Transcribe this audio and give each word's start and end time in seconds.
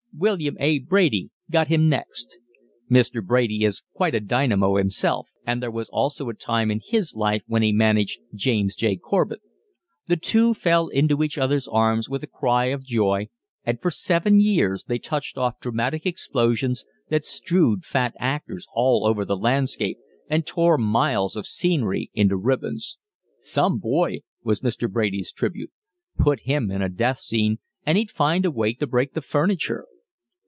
William 0.17 0.55
A. 0.59 0.77
Brady 0.77 1.31
got 1.49 1.67
him 1.69 1.89
next. 1.89 2.37
Mr. 2.91 3.25
Brady 3.25 3.63
is 3.63 3.81
quite 3.95 4.13
a 4.13 4.19
dynamo 4.19 4.75
himself, 4.75 5.29
and 5.47 5.63
there 5.63 5.71
was 5.71 5.89
also 5.89 6.29
a 6.29 6.35
time 6.35 6.69
in 6.69 6.79
his 6.83 7.15
life 7.15 7.41
when 7.47 7.63
he 7.63 7.71
managed 7.71 8.19
James 8.35 8.75
J. 8.75 8.97
Corbett. 8.97 9.39
The 10.07 10.17
two 10.17 10.53
fell 10.53 10.89
into 10.89 11.23
each 11.23 11.39
other's 11.39 11.67
arms 11.67 12.07
with 12.07 12.21
a 12.21 12.27
cry 12.27 12.65
of 12.65 12.83
joy, 12.83 13.29
and 13.63 13.81
for 13.81 13.89
seven 13.89 14.39
years 14.39 14.83
they 14.83 14.99
touched 14.99 15.37
off 15.39 15.59
dramatic 15.59 16.05
explosions 16.05 16.85
that 17.09 17.25
strewed 17.25 17.83
fat 17.83 18.13
actors 18.19 18.67
all 18.75 19.07
over 19.07 19.25
the 19.25 19.37
landscape 19.37 19.97
and 20.29 20.45
tore 20.45 20.77
miles 20.77 21.35
of 21.35 21.47
scenery 21.47 22.11
into 22.13 22.35
ribbons. 22.37 22.99
"Some 23.39 23.79
boy!" 23.79 24.19
was 24.43 24.59
Mr. 24.61 24.91
Brady's 24.91 25.31
tribute. 25.31 25.71
"Put 26.19 26.41
him 26.41 26.69
in 26.69 26.83
a 26.83 26.89
death 26.89 27.17
scene, 27.19 27.57
and 27.87 27.97
he'd 27.97 28.11
find 28.11 28.45
a 28.45 28.51
way 28.51 28.73
to 28.73 28.85
break 28.85 29.13
the 29.13 29.21
furniture." 29.23 29.85